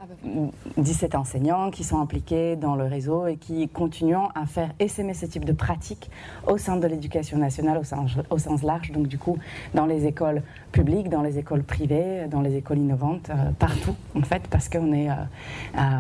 17 0.77 1.17
enseignants 1.17 1.71
qui 1.71 1.83
sont 1.83 2.01
impliqués 2.01 2.55
dans 2.55 2.77
le 2.77 2.85
réseau 2.85 3.27
et 3.27 3.37
qui 3.37 3.69
continuent 3.69 4.29
à 4.35 4.47
faire 4.47 4.71
essaimer 4.79 5.15
ce 5.15 5.27
type 5.27 5.45
de 5.45 5.53
pratique 5.53 6.11
au 6.47 6.59
sein 6.59 6.77
de 6.77 6.87
l'éducation 6.87 7.39
nationale 7.39 7.79
au 7.79 7.83
sens, 7.83 8.13
au 8.31 8.39
sens, 8.39 8.63
large, 8.63 8.93
donc 8.93 9.09
du 9.09 9.19
coup 9.19 9.37
dans 9.75 9.87
les 9.87 10.07
écoles 10.07 10.43
publiques, 10.71 11.09
dans 11.09 11.23
les 11.23 11.39
écoles 11.39 11.65
privées, 11.65 12.27
dans 12.31 12.41
les 12.41 12.55
écoles 12.57 12.79
innovantes, 12.79 13.31
euh, 13.31 13.51
partout 13.59 13.97
en 14.15 14.23
fait, 14.23 14.47
parce 14.49 14.69
qu'on 14.69 14.93
est 14.93 15.09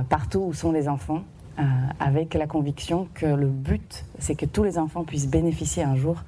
partout 0.08 0.40
où 0.40 0.52
sont 0.52 0.70
les 0.70 0.88
enfants 0.88 1.22
euh, 1.58 1.62
avec 1.98 2.34
la 2.34 2.46
conviction 2.46 3.08
que 3.14 3.26
le 3.26 3.48
but, 3.48 4.04
c'est 4.18 4.34
que 4.34 4.46
tous 4.46 4.62
les 4.62 4.78
enfants 4.78 5.04
puissent 5.04 5.28
bénéficier 5.28 5.82
un 5.82 5.96
jour 5.96 6.22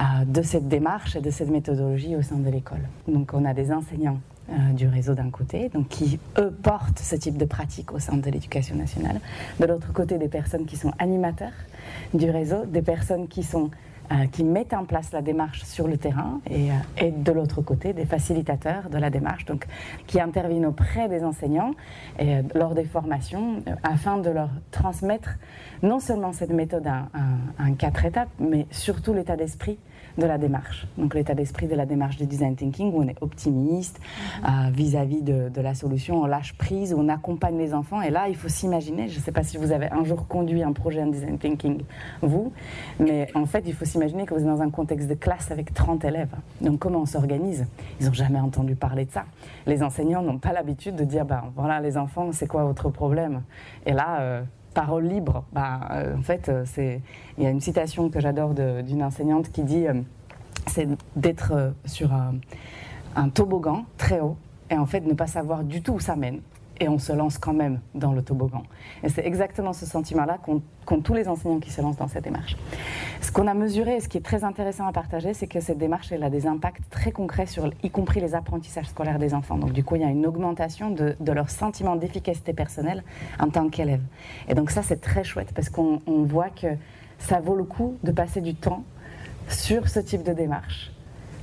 euh, 0.00 0.24
de 0.26 0.42
cette 0.42 0.68
démarche 0.68 1.16
et 1.16 1.20
de 1.20 1.30
cette 1.30 1.50
méthodologie 1.50 2.16
au 2.16 2.22
sein 2.22 2.36
de 2.36 2.50
l'école. 2.50 2.82
Donc 3.06 3.32
on 3.32 3.44
a 3.44 3.54
des 3.54 3.72
enseignants 3.72 4.18
euh, 4.50 4.72
du 4.72 4.88
réseau 4.88 5.14
d'un 5.14 5.30
côté, 5.30 5.68
donc 5.68 5.88
qui, 5.88 6.18
eux, 6.38 6.50
portent 6.50 6.98
ce 6.98 7.16
type 7.16 7.36
de 7.36 7.44
pratique 7.44 7.92
au 7.92 7.98
sein 7.98 8.16
de 8.16 8.30
l'éducation 8.30 8.76
nationale. 8.76 9.20
De 9.58 9.66
l'autre 9.66 9.92
côté, 9.92 10.18
des 10.18 10.28
personnes 10.28 10.66
qui 10.66 10.76
sont 10.76 10.92
animateurs 10.98 11.52
du 12.12 12.30
réseau, 12.30 12.64
des 12.66 12.82
personnes 12.82 13.28
qui 13.28 13.42
sont 13.42 13.70
euh, 14.12 14.26
qui 14.26 14.44
mettent 14.44 14.74
en 14.74 14.84
place 14.84 15.10
la 15.12 15.20
démarche 15.20 15.64
sur 15.64 15.88
le 15.88 15.98
terrain 15.98 16.40
et, 16.48 16.70
euh, 16.70 16.74
et 16.98 17.10
de 17.10 17.32
l'autre 17.32 17.60
côté 17.60 17.92
des 17.92 18.04
facilitateurs 18.04 18.88
de 18.88 18.98
la 18.98 19.10
démarche, 19.10 19.44
donc 19.46 19.66
qui 20.06 20.20
interviennent 20.20 20.66
auprès 20.66 21.08
des 21.08 21.24
enseignants 21.24 21.72
et, 22.18 22.36
euh, 22.36 22.42
lors 22.54 22.74
des 22.74 22.84
formations 22.84 23.62
afin 23.82 24.18
de 24.18 24.30
leur 24.30 24.50
transmettre 24.70 25.30
non 25.82 25.98
seulement 25.98 26.32
cette 26.32 26.50
méthode 26.50 26.86
en, 26.86 27.74
quatre 27.74 28.04
étapes, 28.04 28.28
mais 28.38 28.66
surtout 28.70 29.12
l'état 29.12 29.36
d'esprit 29.36 29.78
de 30.18 30.26
la 30.26 30.38
démarche. 30.38 30.86
Donc 30.98 31.14
l'état 31.14 31.34
d'esprit 31.34 31.66
de 31.66 31.74
la 31.74 31.86
démarche 31.86 32.16
du 32.16 32.26
design 32.26 32.56
thinking 32.56 32.92
où 32.92 33.02
on 33.02 33.08
est 33.08 33.16
optimiste 33.20 33.98
mhm. 33.98 34.48
euh, 34.48 34.70
vis-à-vis 34.70 35.22
de, 35.22 35.48
de, 35.48 35.60
la 35.60 35.74
solution, 35.74 36.22
on 36.22 36.26
lâche 36.26 36.54
prise, 36.54 36.94
on 36.96 37.08
accompagne 37.08 37.58
les 37.58 37.74
enfants. 37.74 38.02
Et 38.02 38.10
là, 38.10 38.28
il 38.28 38.36
faut 38.36 38.48
s'imaginer, 38.48 39.08
je 39.08 39.18
ne 39.18 39.22
sais 39.22 39.32
pas 39.32 39.42
si 39.42 39.56
vous 39.56 39.72
avez 39.72 39.90
un 39.90 40.04
jour 40.04 40.26
conduit 40.26 40.62
un 40.62 40.72
projet 40.72 41.02
en 41.02 41.06
design 41.06 41.38
thinking, 41.38 41.82
vous, 42.22 42.52
mais 42.98 43.28
en 43.34 43.46
fait, 43.46 43.64
il 43.66 43.74
faut 43.74 43.84
s'imaginer 43.84 44.26
que 44.26 44.34
vous 44.34 44.40
êtes 44.40 44.46
dans 44.46 44.62
un 44.62 44.70
contexte 44.70 45.08
de 45.08 45.14
classe 45.14 45.50
avec 45.50 45.74
30 45.74 46.04
élèves. 46.04 46.34
Donc 46.60 46.78
comment 46.78 47.00
on 47.00 47.06
s'organise? 47.06 47.66
Ils 48.00 48.06
n'ont 48.06 48.12
jamais 48.12 48.40
entendu 48.40 48.74
parler 48.74 49.04
de 49.04 49.10
ça. 49.10 49.24
Les 49.66 49.82
enseignants 49.82 50.22
n'ont 50.22 50.38
pas 50.38 50.52
l'habitude 50.52 50.96
de 50.96 51.04
dire, 51.04 51.24
ben 51.24 51.44
voilà, 51.56 51.80
les 51.80 51.96
enfants, 51.96 52.30
c'est 52.32 52.46
quoi 52.46 52.64
votre 52.64 52.90
problème? 52.90 53.42
Et 53.84 53.92
là, 53.92 54.20
euh, 54.20 54.42
parole 54.76 55.04
libre. 55.04 55.44
Bah, 55.52 55.88
en 56.16 56.22
fait, 56.22 56.50
euh, 56.50 56.64
c'est 56.66 57.00
il 57.38 57.44
y 57.44 57.46
a 57.46 57.50
une 57.50 57.62
citation 57.62 58.10
que 58.10 58.20
j'adore 58.20 58.52
d'une 58.54 59.02
enseignante 59.02 59.50
qui 59.50 59.62
dit 59.62 59.86
c'est 60.66 60.88
d'être 61.16 61.72
sur 61.86 62.10
un, 62.12 63.28
toboggan 63.30 63.86
très 63.96 64.20
haut 64.20 64.36
et 64.70 64.76
en 64.76 64.84
fait 64.84 65.00
ne 65.00 65.14
pas 65.14 65.26
savoir 65.26 65.64
du 65.64 65.80
tout 65.80 65.94
où 65.94 66.00
ça 66.00 66.16
mène 66.16 66.40
et 66.80 66.88
on 66.88 66.98
se 66.98 67.12
lance 67.12 67.38
quand 67.38 67.52
même 67.52 67.80
dans 67.94 68.12
le 68.12 68.22
toboggan. 68.22 68.62
Et 69.02 69.08
c'est 69.08 69.24
exactement 69.24 69.72
ce 69.72 69.86
sentiment-là 69.86 70.38
qu'ont 70.38 71.00
tous 71.00 71.14
les 71.14 71.28
enseignants 71.28 71.58
qui 71.58 71.70
se 71.70 71.80
lancent 71.80 71.96
dans 71.96 72.08
cette 72.08 72.24
démarche. 72.24 72.56
Ce 73.20 73.32
qu'on 73.32 73.46
a 73.46 73.54
mesuré 73.54 73.96
et 73.96 74.00
ce 74.00 74.08
qui 74.08 74.18
est 74.18 74.24
très 74.24 74.44
intéressant 74.44 74.86
à 74.86 74.92
partager, 74.92 75.34
c'est 75.34 75.46
que 75.46 75.60
cette 75.60 75.78
démarche, 75.78 76.12
a 76.12 76.30
des 76.30 76.46
impacts 76.46 76.88
très 76.90 77.12
concrets 77.12 77.46
sur, 77.46 77.70
y 77.82 77.90
compris 77.90 78.20
les 78.20 78.34
apprentissages 78.34 78.86
scolaires 78.86 79.18
des 79.18 79.34
enfants. 79.34 79.56
Donc 79.56 79.72
du 79.72 79.84
coup, 79.84 79.96
il 79.96 80.02
y 80.02 80.04
a 80.04 80.10
une 80.10 80.26
augmentation 80.26 80.90
de, 80.90 81.16
leur 81.32 81.50
sentiment 81.50 81.96
d'efficacité 81.96 82.52
personnelle 82.52 83.02
en 83.38 83.48
tant 83.48 83.68
qu'élève. 83.68 84.02
Et 84.48 84.54
donc 84.54 84.70
ça, 84.70 84.82
c'est 84.82 85.00
très 85.00 85.24
chouette 85.24 85.52
parce 85.54 85.68
qu'on 85.68 86.00
voit 86.06 86.50
que 86.50 86.68
ça 87.18 87.40
vaut 87.40 87.56
le 87.56 87.64
coup 87.64 87.96
de 88.02 88.12
passer 88.12 88.40
du 88.40 88.54
temps 88.54 88.84
sur 89.48 89.88
ce 89.88 90.00
type 90.00 90.22
de 90.22 90.32
démarche 90.32 90.92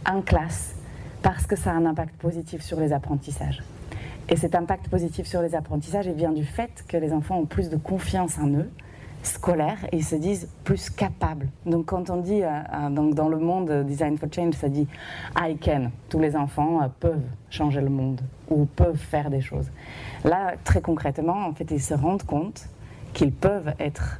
en 0.05 0.21
classe 0.21 0.75
parce 1.21 1.45
que 1.45 1.55
ça 1.55 1.71
a 1.71 1.73
un 1.73 1.85
impact 1.85 2.15
positif 2.15 2.61
sur 2.61 2.79
les 2.79 2.91
apprentissages. 2.91 3.63
Et 4.29 4.35
cet 4.35 4.55
impact 4.55 4.87
positif 4.87 5.27
sur 5.27 5.41
les 5.41 5.55
apprentissages 5.55 6.07
vient 6.07 6.31
du 6.31 6.45
fait 6.45 6.83
que 6.87 6.97
les 6.97 7.11
enfants 7.11 7.39
ont 7.39 7.45
plus 7.45 7.69
de 7.69 7.75
confiance 7.75 8.37
en 8.39 8.47
eux, 8.47 8.69
scolaire, 9.21 9.77
et 9.91 9.97
ils 9.97 10.05
se 10.05 10.15
disent 10.15 10.47
plus 10.63 10.89
capables. 10.89 11.47
Donc 11.65 11.85
quand 11.87 12.09
on 12.09 12.17
dit, 12.17 12.43
euh, 12.43 12.47
euh, 12.73 12.89
donc 12.89 13.15
dans 13.15 13.29
le 13.29 13.37
monde 13.37 13.83
Design 13.85 14.17
for 14.17 14.29
Change, 14.31 14.53
ça 14.55 14.69
dit 14.69 14.87
I 15.37 15.57
can. 15.57 15.91
Tous 16.09 16.19
les 16.19 16.35
enfants 16.35 16.81
euh, 16.81 16.87
peuvent 16.99 17.23
changer 17.49 17.81
le 17.81 17.89
monde 17.89 18.21
ou 18.49 18.65
peuvent 18.65 18.97
faire 18.97 19.29
des 19.29 19.41
choses. 19.41 19.69
Là, 20.23 20.53
très 20.63 20.81
concrètement, 20.81 21.45
en 21.45 21.53
fait, 21.53 21.69
ils 21.71 21.81
se 21.81 21.93
rendent 21.93 22.23
compte 22.23 22.67
qu'ils 23.13 23.31
peuvent 23.31 23.73
être 23.79 24.19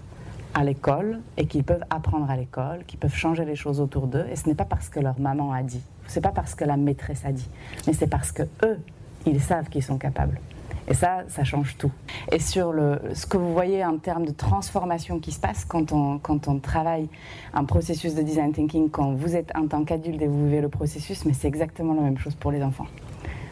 à 0.54 0.64
l'école 0.64 1.20
et 1.38 1.48
qu'ils 1.48 1.64
peuvent 1.64 1.84
apprendre 1.90 2.30
à 2.30 2.38
l'école, 2.38 2.84
qu'ils 2.86 3.00
peuvent 3.00 3.16
changer 3.16 3.46
les 3.46 3.56
choses 3.56 3.80
autour 3.80 4.08
d'eux. 4.08 4.26
Et 4.32 4.36
ce 4.36 4.48
n'est 4.48 4.56
pas 4.56 4.66
parce 4.66 4.90
que 4.90 5.00
leur 5.00 5.20
maman 5.20 5.52
a 5.52 5.64
dit, 5.64 5.82
ce 6.08 6.16
n'est 6.16 6.22
pas 6.22 6.32
parce 6.32 6.56
que 6.56 6.64
la 6.64 6.78
maîtresse 6.78 7.26
a 7.26 7.32
dit, 7.32 7.50
mais 7.88 7.94
c'est 7.94 8.08
parce 8.08 8.32
que 8.32 8.44
eux, 8.64 8.80
ils 9.26 9.42
savent 9.42 9.70
qu'ils 9.70 9.84
sont 9.84 9.98
capables. 9.98 10.40
Et 10.88 10.94
ça, 10.94 11.24
ça 11.30 11.44
change 11.44 11.78
tout. 11.78 11.92
Et 12.32 12.40
sur 12.40 12.74
le, 12.74 13.00
ce 13.14 13.26
que 13.26 13.38
vous 13.38 13.54
voyez 13.54 13.86
en 13.86 13.98
termes 13.98 14.26
de 14.26 14.32
transformation 14.32 15.20
qui 15.20 15.32
se 15.32 15.40
passe 15.40 15.64
quand 15.66 15.94
on, 15.94 16.20
quand 16.20 16.48
on 16.48 16.60
travaille 16.60 17.08
un 17.54 17.64
processus 17.64 18.16
de 18.16 18.22
design 18.22 18.52
thinking, 18.52 18.90
quand 18.90 19.14
vous 19.14 19.36
êtes 19.36 19.56
en 19.56 19.68
tant 19.68 19.86
qu'adulte 19.86 20.22
et 20.22 20.28
vous 20.28 20.46
vivez 20.46 20.62
le 20.62 20.70
processus, 20.70 21.26
mais 21.26 21.34
c'est 21.34 21.48
exactement 21.48 21.94
la 21.94 22.02
même 22.02 22.18
chose 22.18 22.36
pour 22.36 22.52
les 22.52 22.62
enfants. 22.64 22.88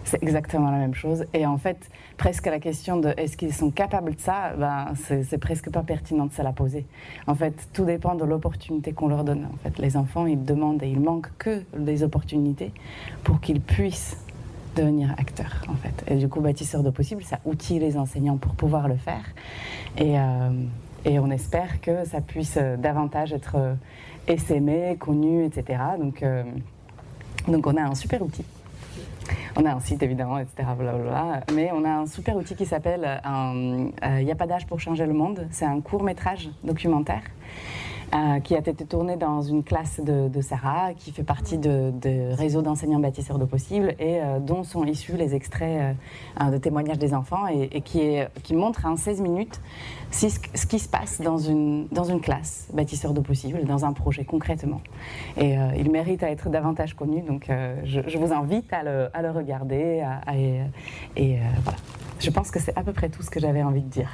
C'est 0.03 0.21
exactement 0.23 0.71
la 0.71 0.77
même 0.77 0.95
chose. 0.95 1.25
Et 1.33 1.45
en 1.45 1.57
fait, 1.57 1.77
presque 2.17 2.47
la 2.47 2.59
question 2.59 2.97
de 2.97 3.13
est-ce 3.17 3.37
qu'ils 3.37 3.53
sont 3.53 3.69
capables 3.69 4.15
de 4.15 4.19
ça, 4.19 4.53
ben, 4.57 4.87
c'est 4.95 5.37
presque 5.37 5.69
pas 5.69 5.83
pertinent 5.83 6.25
de 6.25 6.33
se 6.33 6.41
la 6.41 6.51
poser. 6.51 6.85
En 7.27 7.35
fait, 7.35 7.69
tout 7.71 7.85
dépend 7.85 8.15
de 8.15 8.25
l'opportunité 8.25 8.93
qu'on 8.93 9.07
leur 9.07 9.23
donne. 9.23 9.47
En 9.53 9.57
fait, 9.57 9.77
les 9.79 9.95
enfants, 9.95 10.25
ils 10.25 10.43
demandent 10.43 10.81
et 10.83 10.89
ils 10.89 10.99
manquent 10.99 11.31
que 11.37 11.63
des 11.77 12.03
opportunités 12.03 12.73
pour 13.23 13.39
qu'ils 13.39 13.61
puissent 13.61 14.17
devenir 14.75 15.11
acteur 15.17 15.63
en 15.67 15.75
fait. 15.75 16.03
Et 16.07 16.15
du 16.15 16.27
coup, 16.27 16.41
bâtisseur 16.41 16.83
de 16.83 16.89
possible, 16.89 17.23
ça 17.23 17.39
outille 17.45 17.79
les 17.79 17.97
enseignants 17.97 18.37
pour 18.37 18.55
pouvoir 18.55 18.87
le 18.87 18.95
faire. 18.95 19.23
Et, 19.97 20.19
euh, 20.19 20.49
et 21.05 21.19
on 21.19 21.29
espère 21.31 21.81
que 21.81 22.05
ça 22.05 22.21
puisse 22.21 22.57
euh, 22.57 22.77
davantage 22.77 23.33
être 23.33 23.55
euh, 23.55 23.73
essaimé, 24.27 24.95
connu, 24.99 25.45
etc. 25.45 25.79
Donc, 25.99 26.23
donc 27.47 27.65
on 27.65 27.75
a 27.75 27.81
un 27.81 27.95
super 27.95 28.21
outil. 28.21 28.45
On 29.55 29.65
a 29.65 29.73
un 29.73 29.79
site 29.79 30.03
évidemment, 30.03 30.37
etc. 30.37 30.63
Mais 31.53 31.71
on 31.73 31.83
a 31.83 31.89
un 31.89 32.05
super 32.05 32.35
outil 32.35 32.55
qui 32.55 32.65
s'appelle 32.65 33.21
Il 33.25 34.25
n'y 34.25 34.31
a 34.31 34.35
pas 34.35 34.47
d'âge 34.47 34.67
pour 34.67 34.79
changer 34.79 35.05
le 35.05 35.13
monde. 35.13 35.47
C'est 35.51 35.65
un 35.65 35.81
court 35.81 36.03
métrage 36.03 36.49
documentaire 36.63 37.23
euh, 38.13 38.41
qui 38.41 38.55
a 38.55 38.59
été 38.59 38.73
tourné 38.73 39.15
dans 39.15 39.41
une 39.41 39.63
classe 39.63 40.01
de, 40.01 40.41
Sarah, 40.41 40.93
qui 40.93 41.11
fait 41.11 41.23
partie 41.23 41.57
de, 41.57 41.93
réseau 42.35 42.61
d'enseignants 42.61 42.99
bâtisseurs 42.99 43.39
de 43.39 43.45
possibles 43.45 43.95
et 43.99 44.21
euh, 44.21 44.39
dont 44.39 44.63
sont 44.63 44.83
issus 44.83 45.15
les 45.15 45.33
extraits 45.33 45.95
euh, 46.41 46.51
de 46.51 46.57
témoignages 46.57 46.97
des 46.97 47.13
enfants 47.13 47.47
et, 47.47 47.79
qui, 47.81 48.01
est, 48.01 48.29
montre 48.51 48.85
en 48.85 48.97
16 48.97 49.21
minutes 49.21 49.61
ce, 50.11 50.27
qui 50.65 50.79
se 50.79 50.89
passe 50.89 51.21
dans 51.21 51.37
une, 51.37 51.87
classe 52.21 52.67
bâtisseur 52.73 53.13
de 53.13 53.21
possibles, 53.21 53.63
dans 53.63 53.85
un 53.85 53.93
projet 53.93 54.25
concrètement. 54.25 54.81
Et 55.37 55.55
il 55.77 55.89
mérite 55.89 56.21
à 56.23 56.31
être 56.31 56.49
davantage 56.49 56.95
connu, 56.95 57.21
donc 57.21 57.49
je, 57.85 58.17
vous 58.17 58.33
invite 58.33 58.73
à 58.73 58.83
le 59.21 59.31
regarder. 59.31 60.05
et 61.15 61.37
voilà. 61.63 61.77
Je 62.19 62.29
pense 62.29 62.51
que 62.51 62.59
c'est 62.59 62.77
à 62.77 62.83
peu 62.83 62.93
près 62.93 63.09
tout 63.09 63.23
ce 63.23 63.31
que 63.31 63.39
j'avais 63.39 63.63
envie 63.63 63.81
de 63.81 63.89
dire. 63.89 64.09